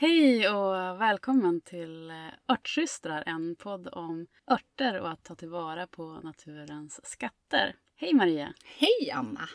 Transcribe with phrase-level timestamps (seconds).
[0.00, 2.12] Hej och välkommen till
[2.48, 7.76] Örtsystrar, en podd om örter och att ta tillvara på naturens skatter.
[7.96, 8.52] Hej Maria!
[8.64, 9.48] Hej Anna!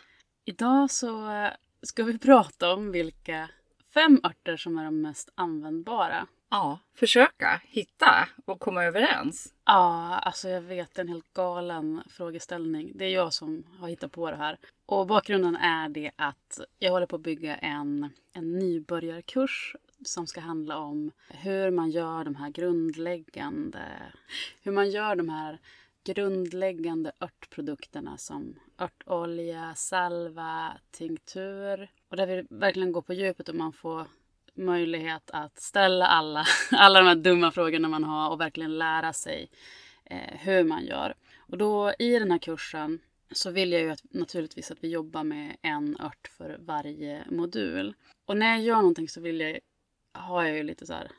[0.46, 1.30] Idag så
[1.82, 3.50] ska vi prata om vilka
[3.94, 6.28] fem örter som är de mest användbara.
[6.50, 9.54] Ja, försöka hitta och komma överens.
[9.66, 12.92] Ja, alltså jag vet en helt galen frågeställning.
[12.96, 14.58] Det är jag som har hittat på det här.
[14.86, 19.76] Och bakgrunden är det att jag håller på att bygga en, en nybörjarkurs
[20.08, 23.82] som ska handla om hur man gör de här grundläggande,
[24.62, 25.60] hur man gör de här
[26.04, 31.90] grundläggande örtprodukterna som örtolja, salva, tinktur.
[32.10, 34.08] Och där vi verkligen går på djupet och man får
[34.54, 39.50] möjlighet att ställa alla, alla de här dumma frågorna man har och verkligen lära sig
[40.06, 41.14] eh, hur man gör.
[41.38, 43.00] Och då i den här kursen
[43.32, 47.96] så vill jag ju att, naturligtvis att vi jobbar med en ört för varje modul.
[48.26, 49.60] Och när jag gör någonting så vill jag,
[50.14, 51.12] har jag ju lite så här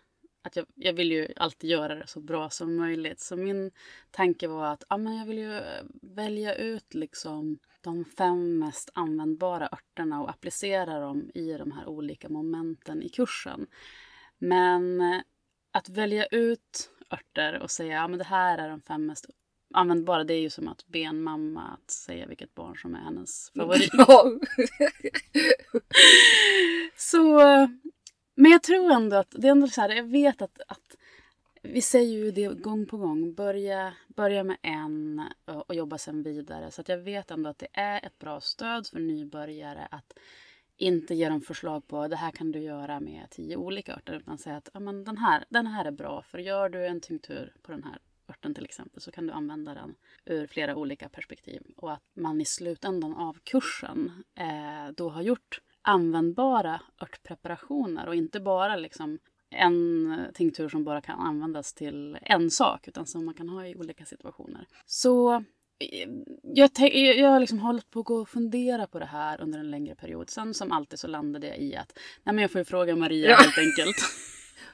[0.45, 3.21] att jag, jag vill ju alltid göra det så bra som möjligt.
[3.21, 3.71] Så min
[4.11, 5.61] tanke var att ja, men jag vill ju
[6.03, 12.29] välja ut liksom de fem mest användbara örterna och applicera dem i de här olika
[12.29, 13.67] momenten i kursen.
[14.39, 15.03] Men
[15.73, 19.27] att välja ut örter och säga att ja, det här är de fem mest
[19.75, 23.01] användbara, det är ju som att be en mamma att säga vilket barn som är
[23.01, 23.91] hennes favorit.
[26.97, 27.41] så
[28.35, 30.97] men jag tror ändå att det är ändå så här, jag vet att, att
[31.63, 33.35] vi säger ju det gång på gång.
[33.35, 36.71] Börja, börja med en och, jobba sen vidare.
[36.71, 40.19] Så att jag vet ändå att det är ett bra stöd för nybörjare att
[40.77, 44.15] inte ge dem förslag på det här kan du göra med tio olika örter.
[44.15, 46.23] Utan säga att ja, men den, här, den här är bra.
[46.23, 49.75] För gör du en tinktur på den här örten till exempel så kan du använda
[49.75, 51.63] den ur flera olika perspektiv.
[51.77, 58.41] Och att man i slutändan av kursen eh, då har gjort användbara örtpreparationer och inte
[58.41, 59.19] bara liksom
[59.51, 63.77] en tinktur som bara kan användas till en sak utan som man kan ha i
[63.77, 64.67] olika situationer.
[64.87, 66.09] Så eh,
[66.43, 69.71] jag, jag har liksom hållit på att gå och fundera på det här under en
[69.71, 70.31] längre period.
[70.31, 73.31] Sen som alltid så landade jag i att nej men jag får ju fråga Maria
[73.31, 73.37] ja.
[73.37, 73.97] helt enkelt.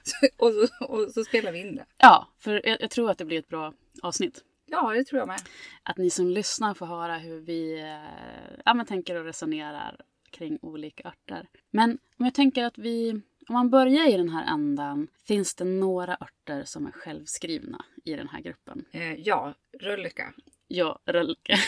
[0.38, 1.87] och, så, och så spelar vi in det.
[1.99, 3.72] Ja, för jag, jag, tror att det blir ett bra
[4.03, 4.44] avsnitt.
[4.66, 5.41] Ja, det tror jag med.
[5.82, 10.00] Att ni som lyssnar får höra hur vi äh, ja, men tänker och resonerar
[10.31, 11.49] kring olika örter.
[11.71, 13.11] Men om jag tänker att vi,
[13.49, 18.15] om man börjar i den här ändan, finns det några örter som är självskrivna i
[18.15, 18.85] den här gruppen?
[18.93, 20.33] Eh, ja, röllika.
[20.69, 21.53] Ja, röllika.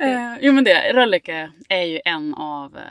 [0.00, 2.82] eh, jo men det, röllika är ju en av, eh,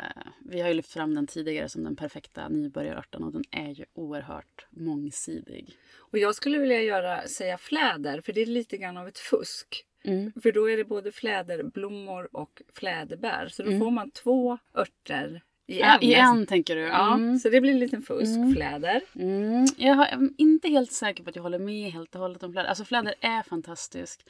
[0.45, 3.85] vi har ju lyft fram den tidigare som den perfekta nybörjarörten och den är ju
[3.93, 5.77] oerhört mångsidig.
[5.99, 9.85] Och jag skulle vilja göra, säga fläder, för det är lite grann av ett fusk.
[10.03, 10.31] Mm.
[10.43, 13.47] För då är det både fläderblommor och fläderbär.
[13.47, 13.79] Så då mm.
[13.79, 15.89] får man två örter i en.
[15.89, 16.81] Ja, I en tänker du?
[16.81, 17.39] Ja, mm.
[17.39, 18.37] så det blir en liten fusk.
[18.37, 18.53] Mm.
[18.53, 19.01] Fläder.
[19.15, 19.65] Mm.
[19.77, 22.69] Jag, är inte helt säker på att jag håller med helt och hållet om fläder.
[22.69, 24.25] Alltså fläder är fantastisk.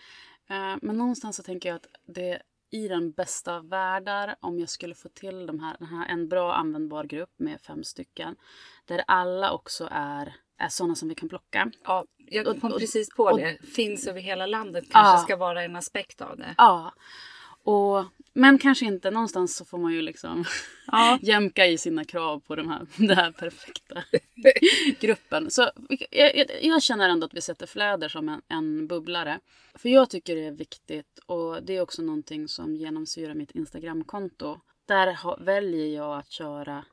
[0.52, 2.42] Uh, men någonstans så tänker jag att det
[2.74, 6.28] i den bästa av världar om jag skulle få till de här, den här, en
[6.28, 8.36] bra användbar grupp med fem stycken.
[8.86, 11.72] Där alla också är är sådana som vi kan plocka.
[11.84, 13.58] Ja, jag kom och, precis på och, det.
[13.76, 16.56] Finns över hela landet kanske ja, ska vara en aspekt av det.
[16.58, 16.94] Ja.
[17.64, 19.12] Och, men kanske inte.
[19.12, 20.46] Någonstans så får man ju liksom
[20.88, 21.20] ja.
[21.22, 24.04] jämka i sina krav på de här, den här perfekta
[25.00, 25.52] gruppen.
[25.52, 25.72] Så
[26.12, 29.40] jag, jag, jag, känner ändå att vi sätter fläder som en, en bubblare.
[29.76, 34.60] För jag tycker det är viktigt och det är också någonting som genomsyrar mitt Instagramkonto.
[34.88, 36.86] Där ha, väljer jag att köra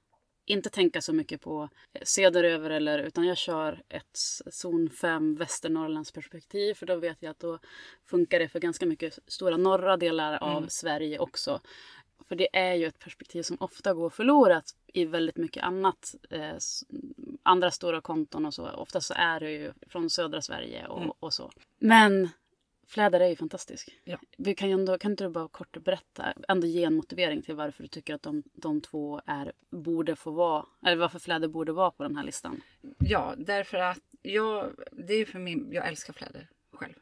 [0.51, 1.69] inte tänka så mycket på
[2.03, 4.19] söderöver eller utan jag kör ett
[4.51, 7.59] zon 5 Västernorrlands perspektiv för då vet jag att då
[8.07, 10.69] funkar det för ganska mycket stora norra delar av mm.
[10.69, 11.61] Sverige också.
[12.29, 16.15] För det är ju ett perspektiv som ofta går förlorat i väldigt mycket annat.
[16.31, 16.57] Eh,
[17.43, 18.71] andra stora konton och så.
[18.71, 21.13] Ofta så är det ju från södra Sverige och, mm.
[21.21, 21.51] och så.
[21.79, 22.29] Men
[22.91, 24.01] Fläder är ju fantastisk.
[24.05, 24.19] Ja.
[24.39, 27.55] Vi kan, ju ändå, kan inte du bara kort berätta, ändå ge en motivering till
[27.55, 31.73] varför du tycker att de, de två är, borde få vara, eller varför fläder borde
[31.73, 32.63] vara på den här listan?
[32.99, 36.95] Ja, därför att jag, det är för min, jag älskar fläder själv.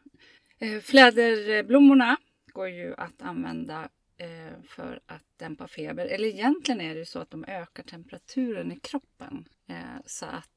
[0.58, 2.16] Eh, fläderblommorna
[2.52, 6.06] går ju att använda eh, för att dämpa feber.
[6.06, 10.48] Eller egentligen är det ju så att de ökar temperaturen i kroppen eh, så att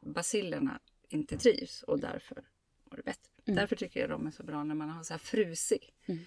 [0.00, 2.44] bacillerna inte trivs och därför
[2.90, 3.37] mår du bättre.
[3.48, 3.56] Mm.
[3.56, 6.24] Därför tycker jag de är så bra när man har så här frusig mm.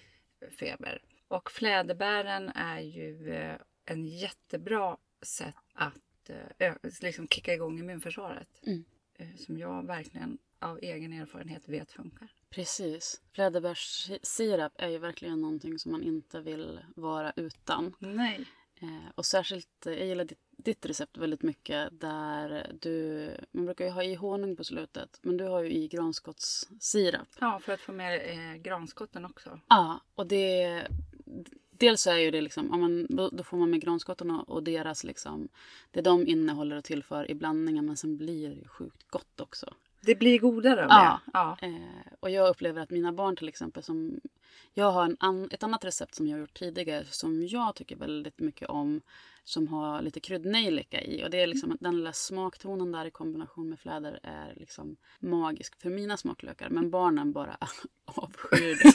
[0.58, 1.02] feber.
[1.28, 8.48] Och fläderbären är ju eh, en jättebra sätt att eh, liksom kicka igång immunförsvaret.
[8.66, 8.84] Mm.
[9.14, 12.32] Eh, som jag verkligen av egen erfarenhet vet funkar.
[12.50, 13.22] Precis.
[13.32, 17.94] Fläderbärssirap är ju verkligen någonting som man inte vill vara utan.
[17.98, 18.46] Nej.
[18.80, 23.90] Eh, och särskilt, jag gillar ditt, ditt recept väldigt mycket där du, man brukar ju
[23.90, 27.28] ha i honung på slutet, men du har ju i granskottssirap.
[27.40, 29.60] Ja, för att få med eh, granskotten också.
[29.68, 30.82] Ja, och det,
[31.70, 33.06] dels är ju det liksom, ja, men
[33.36, 35.48] då, får man med granskotten och, och deras liksom,
[35.90, 39.74] det de innehåller och tillför i blandningen, men sen blir det ju sjukt gott också.
[40.00, 41.20] Det blir godare av Ja.
[41.24, 41.30] det.
[41.32, 41.56] Ja.
[41.68, 44.20] Eh, och jag upplever att mina barn till exempel som...
[44.74, 47.96] Jag har en an, ett annat recept som jag har gjort tidigare som jag tycker
[47.96, 49.00] väldigt mycket om.
[49.44, 51.24] Som har lite kryddnejlika i.
[51.24, 55.80] Och det är liksom den lilla smaktonen där i kombination med fläder är liksom magisk
[55.80, 56.68] för mina smaklökar.
[56.70, 57.56] Men barnen bara
[58.04, 58.92] avskyr det.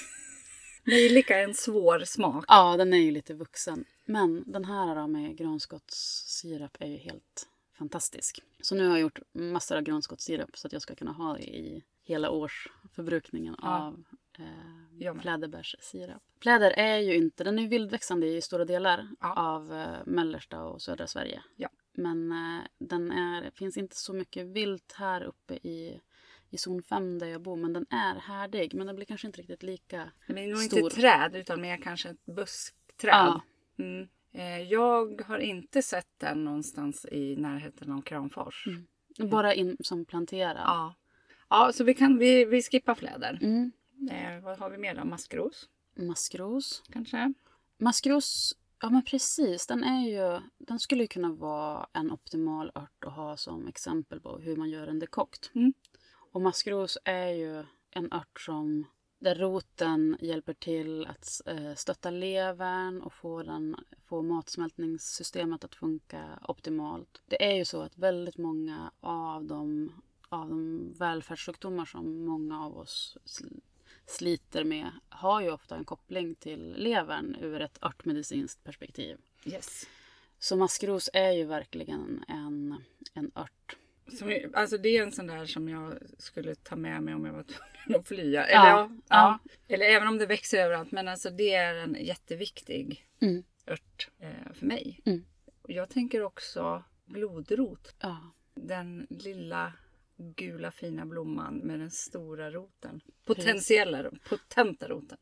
[0.92, 2.46] Nejlika är en svår smak.
[2.48, 3.86] Ja, den är ju lite vuxen.
[4.06, 8.40] Men den här då med granskottssirap är ju helt fantastisk.
[8.62, 11.44] Så nu har jag gjort massor av granskottssirap så att jag ska kunna ha det
[11.44, 13.80] i hela årsförbrukningen Ja.
[13.80, 14.04] av
[14.40, 16.22] eh, fläderbärssirap.
[16.42, 19.34] Fläder är ju inte, den är ju vildväxande i stora delar Ja.
[19.36, 21.44] av eh, mellersta och södra Sverige.
[21.56, 21.70] Ja.
[21.94, 26.00] Men eh, den är, finns inte så mycket vilt här uppe i,
[26.50, 27.56] i zon 5 där jag bor.
[27.58, 28.74] Men den är härdig.
[28.74, 30.80] Men den blir kanske inte riktigt lika Det är nog stor.
[30.80, 33.12] inte träd utan mer kanske ett buskträd.
[33.14, 33.42] Ja.
[33.80, 34.08] Mm.
[34.32, 38.68] Eh, Jag har inte sett den någonstans i närheten av Kramfors.
[38.68, 39.30] Mm.
[39.30, 40.58] Bara in som planterad.
[40.58, 40.96] Ja.
[41.50, 43.40] ja, så vi, kan, vi, vi skippar fläder.
[43.42, 43.72] Mm.
[44.12, 45.06] Eh, vad har vi mer då?
[45.06, 46.84] Maskros Maskros.
[46.90, 47.34] kanske?
[47.78, 49.68] Maskros, ja men precis.
[49.68, 54.20] Den är ju, den skulle ju kunna vara en optimal ört att ha som exempel
[54.20, 55.52] på hur man gör en dekokt.
[55.56, 55.74] Mm.
[56.32, 58.86] Och maskros är ju en ört som
[59.20, 66.40] där roten hjälper till att eh, stötta levern och få, den, få matsmältningssystemet att funka
[66.48, 67.22] optimalt.
[67.26, 69.92] Det är ju så att väldigt många av de,
[70.30, 73.18] av de välfärdssjukdomar som många av oss
[74.08, 79.18] sliter med har ju ofta en koppling till levern ur ett örtmedicinskt perspektiv.
[79.46, 79.88] Yes.
[80.40, 82.84] Så maskros är ju verkligen en,
[83.14, 83.78] en ört.
[84.20, 87.34] Som, alltså det är en sån där som jag skulle ta med mig om jag
[87.34, 87.44] var
[87.84, 88.46] tvungen att flyga.
[88.46, 89.40] Eller, Ja, ja, ja.
[89.68, 90.92] Eller även om det växer överallt.
[90.92, 93.44] Men alltså det är en jätteviktig Mm.
[93.66, 95.02] ört eh, för mig.
[95.06, 95.26] Mm.
[95.68, 97.96] Jag tänker också blodrot.
[98.00, 98.18] Ja.
[98.56, 99.74] Den lilla
[100.18, 103.02] gula fina blomman med den stora roten.
[103.26, 105.18] Potentiella, potenta roten.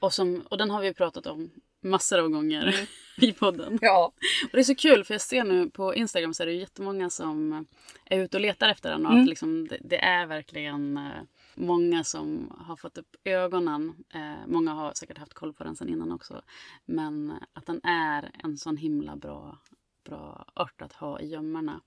[0.00, 3.78] Och, som, och den har vi pratat om massor av gånger i podden.
[3.82, 4.12] Ja.
[4.42, 7.10] Och det är så kul för jag ser nu på Instagram så är det jättemånga
[7.10, 7.66] som
[8.04, 9.22] är ute och letar efter den och Mm.
[9.22, 11.22] att liksom det, det är verkligen eh,
[11.54, 14.04] många som har fått upp ögonen.
[14.14, 16.42] Eh, många har säkert haft koll på den sedan innan också.
[16.84, 19.58] Men att den är en sån himla bra,
[20.04, 21.80] bra ört att ha i gömmorna.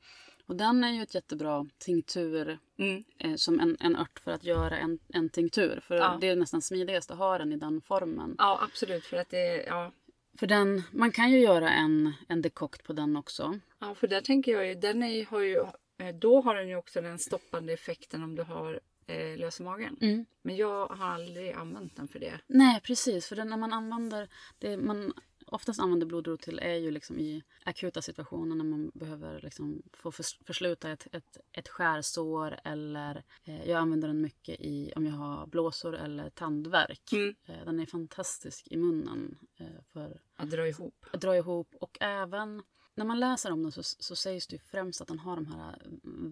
[0.52, 3.04] Och den är ju ett jättebra tinktur Mm.
[3.18, 5.80] eh, som en, en ört för att göra en, en tinktur.
[5.88, 6.18] För Ja.
[6.22, 8.36] det är nästan smidigast att ha den i den formen.
[8.38, 9.04] ja, absolut.
[9.06, 9.92] För att det, ja.
[10.40, 13.60] För den, man kan ju göra en, en dekokt på den också.
[13.80, 15.58] ja, för där tänker jag ju, den är, har ju,
[15.98, 19.98] eh, då har den ju också den stoppande effekten om du har eh, lös magen.
[20.02, 20.26] Mm.
[20.42, 22.40] Men jag har aldrig använt den för det.
[22.48, 23.28] Nej, precis.
[23.28, 25.14] För den, när man använder det man
[25.52, 30.12] oftast använder blodrot till är ju liksom i akuta situationer när man behöver liksom få
[30.12, 35.14] förs- försluta ett, ett, ett skärsår eller eh, jag använder den mycket i om jag
[35.14, 37.12] har blåsor eller tandvärk.
[37.14, 37.36] Mm.
[37.46, 41.06] Eh, den är fantastisk i munnen eh, för Att dra ihop.
[41.14, 42.64] att dra ihop och även
[42.96, 45.82] när man läser om den så, så sägs det främst att den har de här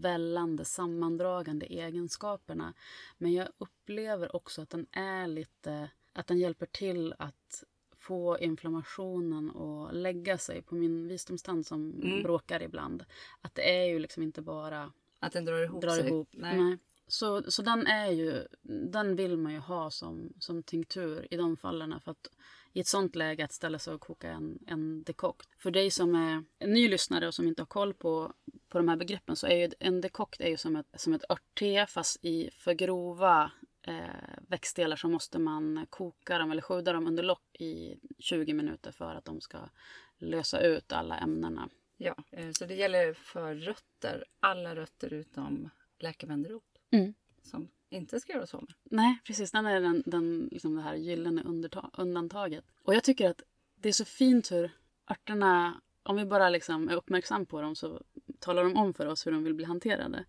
[0.02, 2.74] vällande, sammandragande egenskaperna.
[3.18, 7.64] Men jag upplever också att den är lite, att den hjälper till att
[8.10, 12.24] få inflammationen att lägga sig på min visdomstand som Mm.
[12.24, 13.06] bråkar ibland.
[13.42, 16.08] Att det är ju liksom inte bara Att den drar ihop drar sig.
[16.08, 16.30] ihop.
[16.32, 16.58] Nej.
[16.64, 16.78] Nej.
[17.08, 18.48] Så, så den är ju,
[18.92, 22.00] den vill man ju ha som, som tinktur i de fallen.
[22.04, 22.28] För att
[22.74, 25.50] i ett sånt läge att ställa sig och koka en, en dekokt.
[25.58, 28.34] För dig som är en ny lyssnare och som inte har koll på,
[28.70, 31.24] på de här begreppen så är ju en dekokt är ju som ett, som ett
[31.32, 33.52] örtte fast i för grova
[34.48, 39.16] växtdelar så måste man koka dem eller sjuda dem under lock i 20 minuter för
[39.16, 39.58] att de ska
[40.18, 41.70] lösa ut alla ämnena.
[41.98, 44.26] Ja, eh, så det gäller för rötter.
[44.40, 45.70] Alla rötter utom
[46.00, 46.64] läkevänderot.
[46.92, 47.14] Mm.
[47.44, 48.74] Som inte ska göras av med.
[48.84, 49.52] Nej, precis.
[49.52, 51.44] Den är den, den, liksom det här gyllene
[51.94, 52.66] undantaget.
[52.84, 53.42] Och jag tycker att
[53.76, 54.72] det är så fint hur
[55.12, 58.02] örterna, om vi bara liksom är uppmärksam på dem så
[58.40, 60.26] talar de om för oss hur de vill bli hanterade.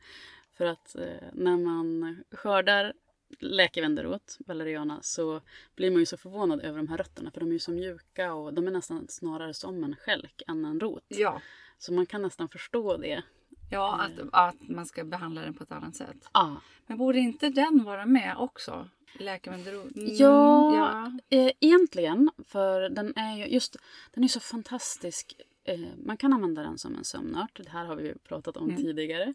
[0.53, 2.93] För att eh, när man skördar
[3.39, 5.41] läkevänderot, valeriana, så
[5.77, 8.35] blir man ju så förvånad över de här rötterna för de är ju så mjuka
[8.35, 11.05] och de är nästan snarare som en stjälk än en rot.
[11.09, 11.41] Ja,
[11.79, 13.23] Så man kan nästan förstå det
[13.71, 16.29] Ja, att, att man ska behandla den på ett annat sätt.
[16.33, 16.57] Ja.
[16.87, 18.89] Men borde inte den vara med också?
[19.19, 19.97] Läkarvänderot?
[19.97, 21.37] Mm, Ja, ja.
[21.39, 23.77] Eh, egentligen, för den är ju just,
[24.15, 25.33] den är så fantastisk.
[25.65, 28.65] Eh, man kan använda den som en sömnört, det här har vi ju pratat om
[28.69, 28.77] Mm.
[28.83, 29.35] tidigare.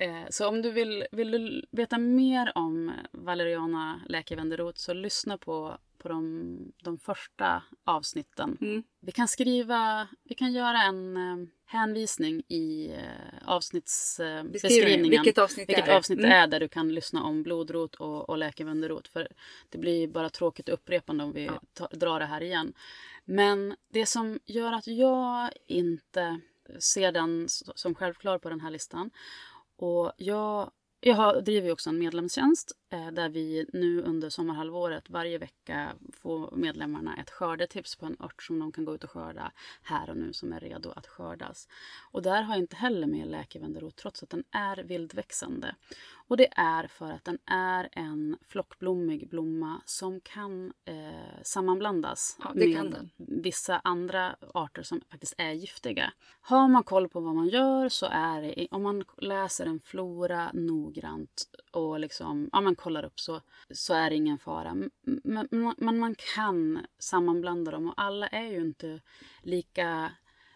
[0.00, 5.78] Eh, så om du vill, vill du veta mer om Valeriana läkarvänderot så lyssna på,
[5.98, 8.58] på de, de första avsnitten.
[8.60, 8.82] Mm.
[9.00, 13.02] Vi kan skriva, vi kan göra en eh, hänvisning i eh,
[13.44, 14.52] avsnittsbeskrivningen.
[14.52, 15.10] Beskrivningen.
[15.10, 16.30] Vilket avsnitt Vilket är avsnitt Mm.
[16.32, 19.08] är där du kan lyssna om blodrot och, och läkarvänderot.
[19.08, 19.28] För
[19.68, 21.88] det blir bara tråkigt upprepande om vi Ja.
[21.92, 22.72] drar det här igen.
[23.24, 26.40] Men det som gör att jag inte
[26.78, 29.10] ser den som självklar på den här listan.
[29.78, 30.70] Och jag,
[31.00, 36.56] jag har, driver också en medlemstjänst eh, där vi nu under sommarhalvåret varje vecka får
[36.56, 39.52] medlemmarna ett skördetips på en ört som de kan gå ut och skörda
[39.82, 41.68] här och nu som är redo att skördas.
[42.12, 45.74] Och där har jag inte heller med läkevänderot trots att den är vildväxande.
[46.28, 52.52] Och det är för att den är en flockblommig blomma som kan eh, sammanblandas Ja,
[52.54, 56.12] med kan vissa andra arter som faktiskt är giftiga.
[56.40, 60.50] Har man koll på vad man gör så är det, om man läser en flora
[60.88, 63.40] noggrant och liksom, ja, man kollar upp så,
[63.70, 64.74] så är det ingen fara.
[64.74, 64.90] Men,
[65.24, 69.00] men, men man kan sammanblanda dem och alla är ju inte
[69.42, 70.12] lika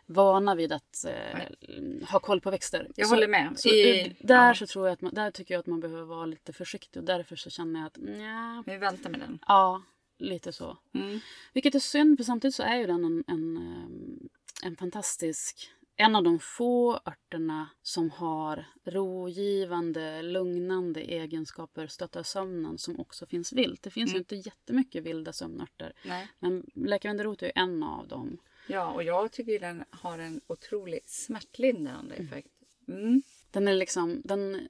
[0.06, 2.90] vana vid att eh, ha koll på växter.
[2.96, 3.52] Jag så, håller med.
[3.56, 4.54] Så, I- där, ja.
[4.54, 7.06] så tror jag att man, där tycker jag att man behöver vara lite försiktig och
[7.06, 9.38] därför så känner jag att nja, Vi väntar med den.
[9.48, 9.82] ja,
[10.18, 10.78] lite så.
[10.94, 11.20] Mm.
[11.52, 14.28] Vilket är synd, för samtidigt så är ju den en, en, ehm,
[14.62, 15.70] en fantastisk...
[15.96, 23.52] En av de få örterna som har rogivande, lugnande egenskaper, stöttar sömnen, som också finns
[23.52, 23.82] vilt.
[23.82, 24.20] Det finns ju Mm.
[24.20, 25.92] inte jättemycket vilda sömnörter.
[26.04, 26.28] Nej.
[26.38, 28.38] Men läkevänderot är ju en av dem.
[28.68, 32.48] Ja, och jag tycker den har en otroligt smärtlindrande effekt.
[32.88, 33.22] Mm.
[33.50, 34.22] Den är liksom...
[34.24, 34.68] Den,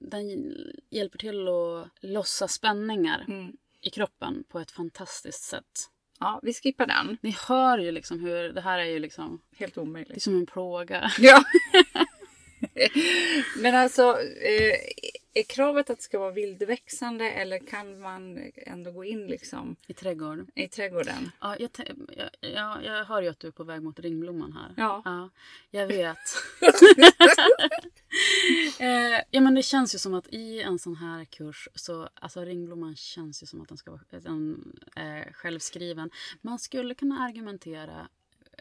[0.00, 0.54] den
[0.90, 3.56] hjälper till att lossa spänningar Mm.
[3.80, 5.88] i kroppen på ett fantastiskt sätt.
[6.22, 7.16] Ja, vi skippar den.
[7.20, 8.48] Ni hör ju liksom hur...
[8.52, 9.40] Det här är ju liksom...
[9.58, 10.22] Helt Det är omöjligt.
[10.22, 11.12] som en plåga.
[11.18, 11.42] Ja.
[13.58, 14.76] Men alltså, eh,
[15.34, 19.94] är kravet att det ska vara vildväxande eller kan man ändå gå in liksom I
[19.94, 20.46] trädgård.
[20.54, 21.30] i trädgården?
[21.40, 21.70] Ja, jag,
[22.40, 24.74] jag, jag hör ju att du är på väg mot ringblomman här.
[24.76, 25.02] Ja.
[25.04, 25.30] ja
[25.70, 26.18] jag vet.
[28.80, 32.44] eh, ja, men det känns ju som att i en sån här kurs så, alltså
[32.44, 34.64] ringblomman känns ju som att den ska vara den,
[34.96, 36.10] eh, självskriven.
[36.40, 38.08] Man skulle kunna argumentera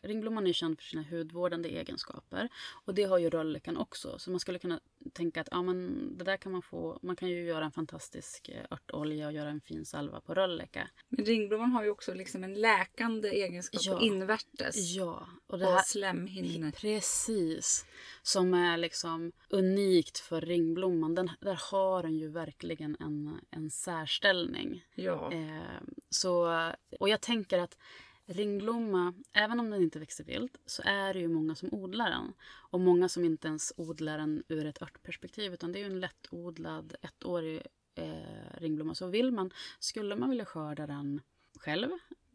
[0.03, 2.49] Ringblomman är känd för sina hudvårdande egenskaper
[2.85, 4.19] och det har ju röllikan också.
[4.19, 4.79] Så man skulle kunna
[5.13, 6.99] tänka att ja, men det där kan man få.
[7.01, 10.89] Man kan ju göra en fantastisk eh, örtolja och göra en fin salva på röllika.
[11.09, 14.01] Men ringblomman har ju också liksom en läkande egenskap Ja.
[14.01, 14.95] invärtes.
[14.95, 16.71] Ja, och det Och här, slemhinnor.
[16.71, 17.85] Precis.
[18.21, 21.15] Som är liksom unikt för ringblomman.
[21.15, 24.85] Den, där har den ju verkligen en, en särställning.
[24.95, 25.31] Ja.
[25.33, 26.45] Eh, så,
[26.99, 27.77] och jag tänker att
[28.25, 32.33] ringblomma, även om den inte växer vilt, så är det ju många som odlar den.
[32.43, 35.99] Och många som inte ens odlar den ur ett örtperspektiv, utan det är ju en
[35.99, 37.61] lättodlad ettårig
[37.95, 38.95] eh, ringblomma.
[38.95, 41.21] Så vill man, skulle man vilja skörda den
[41.59, 41.89] själv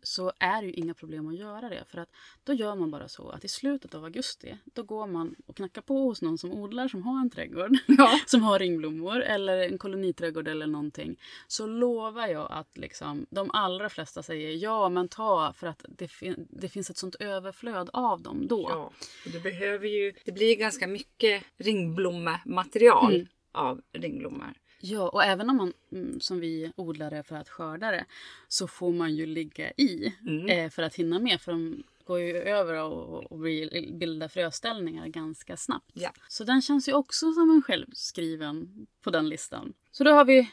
[0.06, 1.84] så är det ju inga problem att göra det.
[1.88, 2.08] För att
[2.44, 5.82] då gör man bara så att i slutet av augusti, då går man och knackar
[5.82, 8.18] på hos någon som odlar, som har en trädgård ja.
[8.26, 11.16] som har ringblommor eller en koloniträdgård eller någonting
[11.48, 16.08] så lovar jag att liksom, de allra flesta säger ja men ta för att det,
[16.08, 18.66] fin- det finns ett sånt överflöd av dem då.
[18.70, 18.92] Ja,
[19.26, 23.26] och du behöver ju, det blir ganska mycket ringblommaterial Mm.
[23.52, 24.54] av ringblommor.
[24.88, 28.04] Ja, och även om man mm, som vi odlare för att skörda det
[28.48, 30.46] så får man ju ligga i Mm.
[30.48, 35.06] eh, för att hinna med för de går ju över och, och blir- bildar fröställningar
[35.08, 35.90] ganska snabbt.
[35.94, 36.10] Ja.
[36.28, 39.72] Så den känns ju också som en självskriven på den listan.
[39.90, 40.50] Så då har vi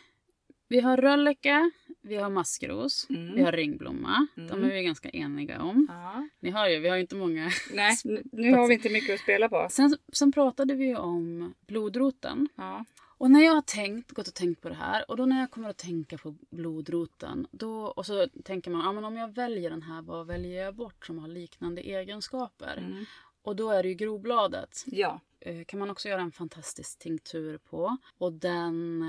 [0.68, 1.72] vi har rölleka,
[2.02, 3.36] vi har maskros, Mm.
[3.36, 4.28] vi har ringblomma.
[4.36, 4.64] De Mm.
[4.64, 5.88] är vi ganska eniga om.
[5.90, 6.28] Ja.
[6.40, 7.52] Ni hör ju, vi har ju inte många.
[7.74, 9.68] Nej, nu, nu har vi inte mycket att spela på.
[9.72, 12.50] Sen, sen pratade vi ju om blodroten.
[12.56, 12.86] Ja.
[13.24, 15.52] Och när jag har tänkt, gått och tänkt på det här och då när jag
[15.52, 19.70] kommer att tänka på blodroten då, och så tänker man, ja men om jag väljer
[19.70, 22.78] den här, vad väljer jag bort som har liknande egenskaper?
[22.78, 23.06] Mm.
[23.42, 24.84] Och då är det ju grobladet.
[24.86, 25.20] Ja.
[25.40, 27.98] Eh, kan man också göra en fantastisk tinktur på.
[28.18, 29.02] Och den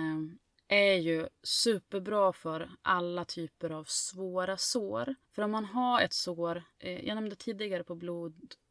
[0.69, 5.15] eh, är ju superbra för alla typer av svåra sår.
[5.33, 7.95] För om man har ett sår, eh, jag nämnde tidigare på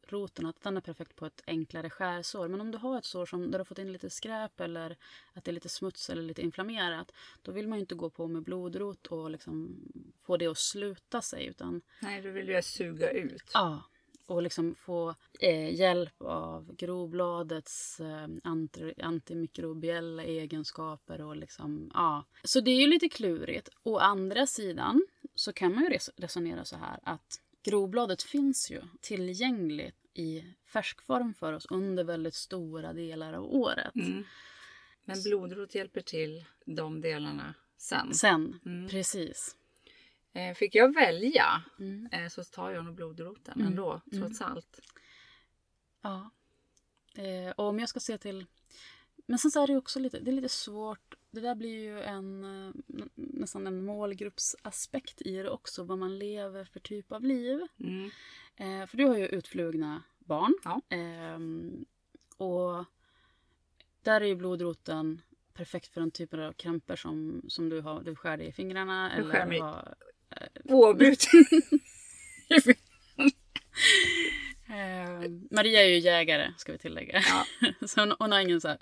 [0.06, 2.48] blodroten att den är perfekt på ett enklare skärsår.
[2.48, 4.96] Men om du har ett sår som, där du har fått in lite skräp eller
[5.32, 7.12] att det är lite smuts eller lite inflammerat.
[7.42, 9.76] Då vill man ju inte gå på med blodrot och liksom
[10.22, 11.46] få det att sluta sig.
[11.46, 13.50] Utan Nej, du vill ju suga ut.
[13.54, 13.82] Ja,
[14.26, 21.20] och liksom få eh, hjälp av grobladets eh, anti, antimikrobiella egenskaper.
[21.20, 22.24] Och liksom, ja.
[22.44, 23.68] Så det är ju lite klurigt.
[23.82, 28.82] Å andra sidan så kan man ju res resonera så här att grobladet finns ju
[29.00, 33.94] tillgängligt i färskform för oss under väldigt stora delar av året.
[33.94, 34.24] Mm.
[35.04, 38.14] Men blodrot hjälper till de delarna sen.
[38.14, 38.88] Sen, mm.
[38.88, 39.56] precis.
[40.32, 42.08] Eh, fick jag välja mm.
[42.12, 43.66] eh, så tar jag nog blodroten mm.
[43.66, 44.22] ändå, mm.
[44.22, 44.80] trots allt.
[46.02, 46.30] Ja.
[47.14, 48.46] Eh, och om jag ska se till...
[49.26, 51.14] Men sen så är det också lite, det är lite svårt.
[51.34, 52.72] Det där blir ju en eh,
[53.14, 55.84] nästan en målgruppsaspekt i det också.
[55.84, 57.60] Vad man lever för typ av liv.
[57.80, 58.10] Mm.
[58.56, 60.54] Eh, för du har ju utflugna barn.
[60.64, 60.80] Ja.
[60.88, 61.84] Ehm,
[62.36, 62.84] och
[64.02, 65.20] där är ju blodroten
[65.54, 68.02] perfekt för den typen av krämpor som, som du har.
[68.02, 69.12] Du skär dig i fingrarna.
[69.16, 69.94] Jag skär mig har,
[70.30, 70.46] eh,
[74.68, 77.20] eh, Maria är ju jägare ska vi tillägga.
[77.20, 77.46] Ja.
[77.86, 78.78] så hon, hon, har ingen så här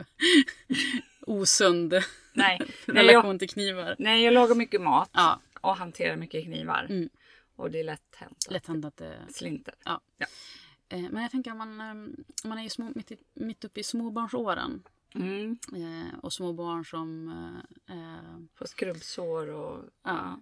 [1.20, 1.94] osund
[2.32, 3.96] nej, relation jag, till knivar.
[3.98, 5.40] Nej, jag lagar mycket mat ja.
[5.60, 6.86] och hanterar mycket knivar.
[6.90, 7.08] Mm.
[7.56, 9.74] Och det är lätt hänt lätt hänt att det slinter.
[9.84, 10.00] Ja.
[10.16, 10.26] ja.
[10.88, 11.80] Eh, men jag tänker om man,
[12.44, 14.82] om man är små, mitt, mitt uppe i småbarnsåren
[15.14, 15.58] Mm.
[15.74, 17.28] Eh, och små barn som...
[17.88, 19.84] Eh, eh, Får skrubbsår och...
[20.02, 20.40] Ja.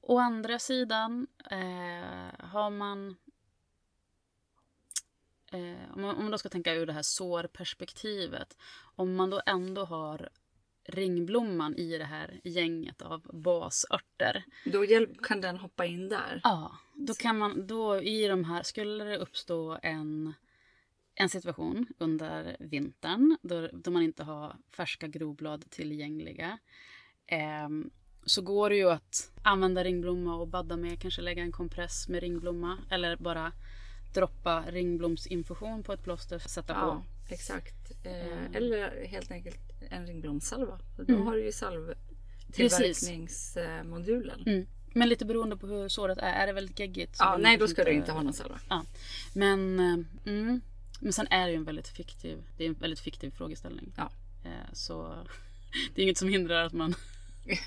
[0.00, 3.16] Å andra sidan eh, har man...
[5.52, 8.56] Eh, om, man om man då ska tänka ur det här sårperspektivet.
[8.96, 10.28] Om man då ändå har
[10.90, 14.44] ringblomman i det här gänget av basörter.
[14.64, 14.84] Då
[15.22, 16.40] kan den hoppa in där?
[16.44, 20.34] Ja, då kan man då i de här, skulle det uppstå en
[21.14, 26.58] en situation under vintern då, då man inte har färska groblad tillgängliga.
[27.26, 27.68] Eh,
[28.24, 32.20] så går det ju att använda ringblomma och badda med, kanske lägga en compress med
[32.20, 33.52] ringblomma eller bara
[34.14, 37.02] droppa ringblomsinfusion på ett plåster, sätta ja, på.
[37.30, 37.92] Exakt.
[38.04, 39.60] Eh, eller helt enkelt
[39.90, 40.78] en ringblomssalva.
[40.96, 41.26] Då mm.
[41.26, 44.42] har du ju salvtillverkningsmodulen.
[44.46, 44.66] Mm.
[44.94, 46.32] Men lite beroende på hur såret är.
[46.32, 47.16] Är det väldigt geggigt?
[47.18, 47.90] Ja, nej då ska inte...
[47.90, 48.60] du inte ha någon salva.
[48.68, 48.84] Ja.
[49.34, 49.98] Men eh,
[50.32, 50.60] mm,
[51.00, 53.92] men sen är det ju en väldigt fiktiv, det är en väldigt fiktiv frågeställning.
[53.96, 54.10] Ja.
[54.44, 55.12] Eh, så
[55.94, 56.94] det är inget som hindrar att man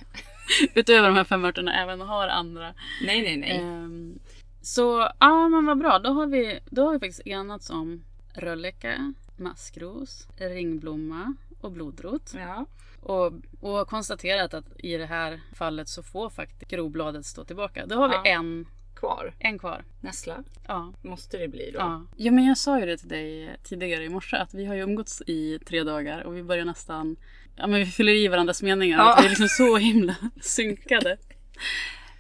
[0.75, 2.73] utöver de här fem örterna även har andra.
[3.05, 3.57] Nej, nej, nej.
[3.57, 4.19] Ehm,
[4.61, 5.99] så ja, men vad bra.
[5.99, 8.03] Då har vi, då har vi faktiskt enats om
[8.35, 12.33] rölleka, maskros, ringblomma och blodrot.
[12.35, 12.65] Ja.
[13.01, 17.85] Och, och konstaterat att i det här fallet så får faktiskt grobladet stå tillbaka.
[17.85, 18.25] Då har vi ja.
[18.25, 18.65] en
[18.95, 19.33] kvar.
[19.39, 19.83] En kvar.
[20.01, 20.43] Nässla.
[20.67, 20.93] Ja.
[21.01, 21.79] Måste det bli då.
[21.79, 22.05] Ja.
[22.17, 24.81] ja, men jag sa ju det till dig tidigare i morse att vi har ju
[24.81, 27.15] umgåtts i tre dagar och vi börjar nästan...
[27.55, 28.97] Ja, men vi fyller i varandras meningar.
[28.97, 29.15] Ja.
[29.19, 31.17] vi är liksom så himla synkade.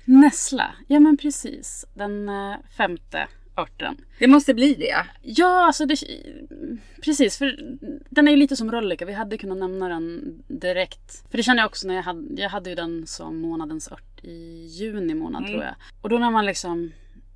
[0.05, 0.75] Nässla.
[0.87, 1.85] Ja, men precis.
[1.93, 3.97] Den eh, femte örten.
[4.19, 5.05] Det måste bli det.
[5.21, 5.97] Ja, alltså det,
[7.03, 7.37] precis.
[7.37, 7.77] För
[8.09, 9.05] den är ju lite som rölleka.
[9.05, 11.31] Vi hade kunnat nämna den direkt.
[11.31, 14.23] För det känner jag också när jag hade, jag hade ju den som månadens ört
[14.23, 15.51] i juni månad mm.
[15.51, 15.75] tror jag.
[16.01, 16.91] Och då när man liksom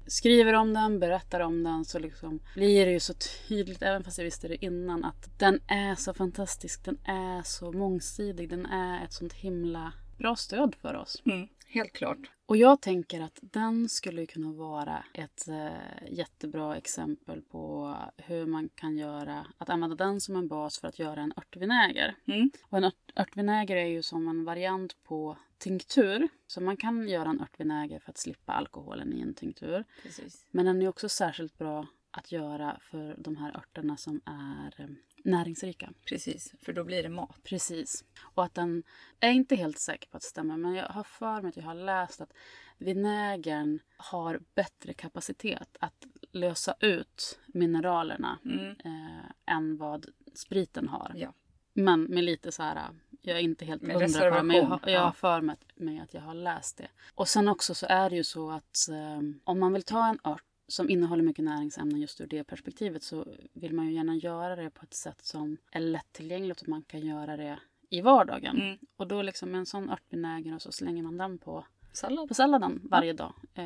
[0.07, 3.13] skriver om den, berättar om den så liksom blir det ju så
[3.47, 6.85] tydligt, även fast jag visste det innan, att den är så fantastisk.
[6.85, 8.49] Den är så mångsidig.
[8.49, 11.21] Den är ett sånt himla bra stöd för oss.
[11.25, 12.31] Mm, helt klart.
[12.45, 18.69] Och jag tänker att den skulle kunna vara ett eh, jättebra exempel på hur man
[18.75, 22.15] kan göra, att använda den som en bas för att göra en örtvinäger.
[22.27, 22.51] Mm.
[22.63, 26.27] Och en ört, örtvinäger är ju som en variant på tinktur.
[26.47, 29.83] Så man kan göra en örtvinäger för att slippa alkoholen i en tinktur.
[30.03, 30.45] Precis.
[30.51, 34.87] Men den är också särskilt bra att göra för de här örterna som är eh,
[35.23, 35.89] näringsrika.
[36.05, 37.43] Precis, för då blir det mat.
[37.43, 38.05] Precis.
[38.21, 38.83] Och att den,
[39.19, 41.57] jag är inte helt säker på att det stämmer, men jag har för mig att
[41.57, 42.33] jag har läst att
[42.77, 48.69] vinägern har bättre kapacitet att lösa ut mineralerna mm.
[48.69, 51.11] eh, än vad spriten har.
[51.15, 51.33] Ja.
[51.73, 52.89] Men med lite så här,
[53.21, 55.41] jag är inte helt med hundra på det, men jag har, jag har för
[55.75, 56.87] mig att jag har läst det.
[57.15, 60.19] Och sen också så är det ju så att eh, om man vill ta en
[60.23, 64.55] ört som innehåller mycket näringsämnen just ur det perspektivet så vill man ju gärna göra
[64.55, 68.61] det på ett sätt som är lättillgängligt och man kan göra det i vardagen.
[68.61, 68.77] Mm.
[68.97, 72.27] Och då liksom en sån örtvinäger och så slänger man den på, Sallad.
[72.27, 73.33] på salladen varje dag.
[73.53, 73.65] Eh,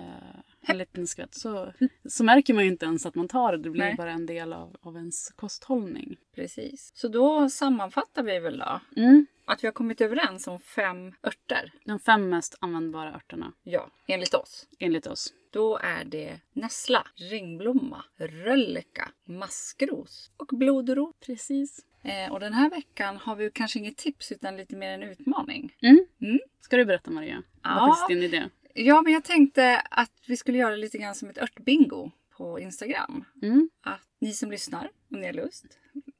[0.62, 1.34] en liten skvätt.
[1.34, 1.74] Så,
[2.10, 3.58] så märker man ju inte ens att man tar det.
[3.58, 3.96] Det blir Nej.
[3.96, 6.18] bara en del av, av ens kosthållning.
[6.36, 6.92] Precis.
[6.96, 9.26] Så då sammanfattar vi väl då mm.
[9.46, 11.74] att vi har kommit överens om fem örter.
[11.86, 13.54] De fem mest användbara örterna.
[13.64, 14.68] Ja, enligt oss.
[14.80, 15.34] Enligt oss.
[15.52, 21.20] Då är det nässla, ringblomma, rölleka, maskros och blodrot.
[21.20, 21.86] Precis.
[22.04, 25.76] Eh, och den här veckan har vi kanske inget tips utan lite mer en utmaning.
[25.82, 26.06] Mm.
[26.22, 26.40] Mm.
[26.62, 27.44] Ska du berätta Maria?
[27.64, 27.96] Ja.
[28.00, 28.50] Vad är din idé?
[28.74, 33.24] Ja, men jag tänkte att vi skulle göra lite grann som ett örtbingo på Instagram.
[33.42, 33.70] Mm.
[33.82, 35.66] Att ni som lyssnar, om ni har lust,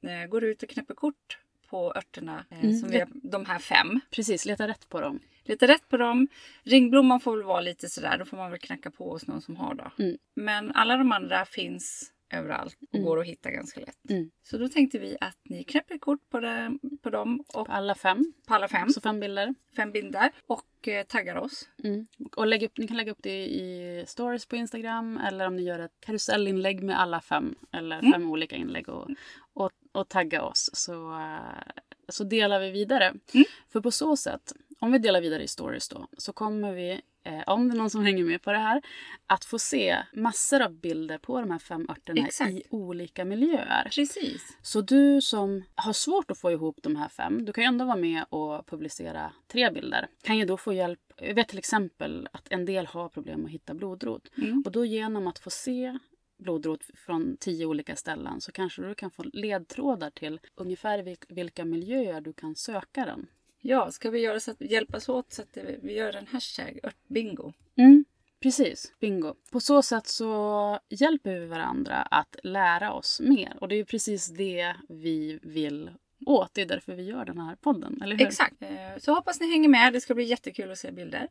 [0.02, 1.38] eh, går ut och knäpper kort
[1.70, 2.44] på örterna.
[2.50, 2.78] Eh, Mm.
[2.80, 4.00] som vi de här fem.
[4.10, 5.20] Precis, leta rätt på dem.
[5.44, 6.28] Leta rätt på dem.
[6.62, 9.56] Ringblomman får väl vara lite sådär, då får man väl knacka på hos någon som
[9.56, 9.90] har då.
[10.04, 10.16] Mm.
[10.34, 13.06] Men alla de andra finns överallt och Mm.
[13.06, 14.10] går att hitta ganska lätt.
[14.10, 14.30] Mm.
[14.42, 17.94] Så då tänkte vi att ni knäpper kort på, det, på dem och På alla
[17.94, 18.32] fem.
[18.46, 18.88] på alla fem.
[18.88, 19.54] Så fem bilder.
[19.76, 21.68] Fem bilder och eh, taggar oss.
[21.84, 22.06] Mm.
[22.36, 25.62] Och lägg upp, ni kan lägga upp det i stories på Instagram eller om ni
[25.62, 28.12] gör ett karusellinlägg med alla fem eller Mm.
[28.12, 29.08] fem olika inlägg och,
[29.52, 31.72] och, och tagga oss så, eh,
[32.08, 33.04] så delar vi vidare.
[33.34, 33.44] Mm.
[33.72, 37.42] För på så sätt, om vi delar vidare i stories då, så kommer vi, eh,
[37.46, 38.82] om det är någon som hänger med på det här,
[39.26, 42.50] att få se massor av bilder på de här fem örterna Exakt.
[42.50, 43.88] i olika miljöer.
[43.94, 44.56] Precis.
[44.62, 47.84] Så du som har svårt att få ihop de här fem, du kan ju ändå
[47.84, 50.08] vara med och publicera tre bilder.
[50.22, 51.00] Kan ju då få hjälp.
[51.16, 54.28] Jag vet till exempel att en del har problem att hitta blodrot.
[54.38, 54.62] Mm.
[54.66, 55.98] Och då genom att få se
[56.38, 61.64] blodrot från tio olika ställen så kanske du kan få ledtrådar till ungefär vil- vilka
[61.64, 63.26] miljöer du kan söka den.
[63.64, 67.52] Ja, ska vi göra så att hjälpas åt så att vi gör en hashtag örtbingo?
[67.76, 68.04] Mm,
[68.42, 69.34] precis, bingo.
[69.52, 73.56] På så sätt så hjälper vi varandra att lära oss mer.
[73.60, 75.90] Och det är ju precis det vi vill
[76.26, 76.54] åt.
[76.54, 78.26] Det är därför vi gör den här podden, eller hur?
[78.26, 78.62] Exakt.
[78.62, 79.92] Eh, Så hoppas ni hänger med.
[79.92, 81.28] Det ska bli jättekul att se bilder.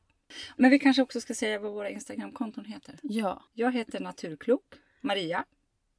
[0.57, 2.95] Men vi kanske också ska säga vad våra Instagramkonton heter.
[3.01, 3.43] Ja.
[3.53, 4.63] Jag heter Naturklok
[5.01, 5.45] Maria.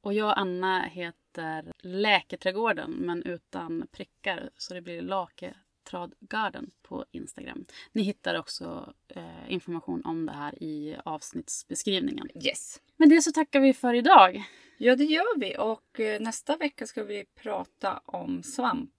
[0.01, 4.49] Och jag och Anna heter Läketrädgården, men utan prickar.
[4.57, 5.01] Så det blir
[5.93, 7.65] Laketradgarden på Instagram.
[7.91, 12.29] Ni hittar också eh, information om det här i avsnittsbeskrivningen.
[12.45, 12.81] Yes.
[12.97, 14.43] Men det så tackar vi för idag.
[14.77, 15.55] Ja, det gör vi.
[15.59, 18.89] Och eh, nästa vecka ska vi prata om svampar.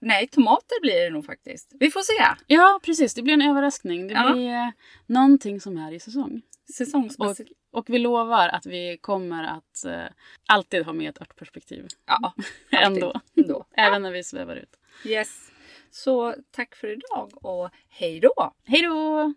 [0.00, 1.72] Nej, tomater blir det nog faktiskt.
[1.80, 2.42] Vi får se.
[2.46, 3.14] Ja, precis.
[3.14, 4.08] Det blir en överraskning.
[4.08, 4.32] Det Ja.
[4.32, 4.70] blir eh,
[5.06, 6.42] någonting som är i säsong.
[6.68, 7.48] Och, Säsongsbasil.
[7.72, 10.04] och vi lovar att vi kommer att eh,
[10.48, 11.86] alltid ha med ett örtperspektiv.
[12.06, 12.34] Ja,
[12.70, 13.10] Ändå.
[13.10, 13.44] alltid.
[13.44, 13.66] Ändå.
[13.76, 14.76] Även när vi svävar ut.
[15.04, 15.50] Yes.
[15.96, 18.54] Så tack för idag och hej då!
[18.64, 19.34] Hej då!